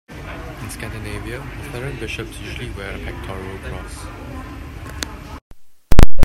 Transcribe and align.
In 0.09 0.69
Scandinavia 0.71 1.37
Lutheran 1.61 1.95
bishops 1.99 2.39
usually 2.41 2.71
wear 2.71 2.89
a 2.95 2.99
pectoral 3.05 3.59
cross. 3.59 5.39